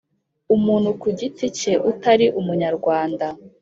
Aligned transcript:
umuntu 0.55 0.89
ku 1.01 1.07
giti 1.17 1.45
cye 1.57 1.73
utari 1.91 2.25
umunyarwanda 2.39 3.27